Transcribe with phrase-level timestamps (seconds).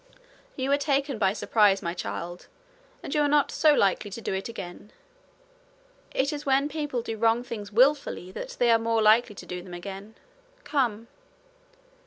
[0.55, 2.47] 'You were taken by surprise, my child,
[3.03, 4.91] and you are not so likely to do it again.
[6.15, 9.45] It is when people do wrong things wilfully that they are the more likely to
[9.45, 10.15] do them again.
[10.63, 11.07] Come.'